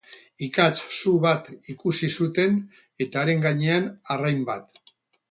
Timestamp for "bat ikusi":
1.25-2.09